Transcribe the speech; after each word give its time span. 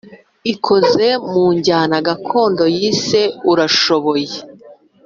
ikoze 0.53 1.07
mu 1.31 1.45
njyana 1.57 1.97
gakondo 2.07 2.63
yise 2.77 3.21
Urashoboye 3.51 4.35